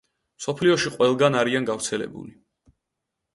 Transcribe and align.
მსოფლიოში 0.43 0.91
ყველგან 0.95 1.37
არიან 1.43 1.67
გავრცელებული. 1.71 2.35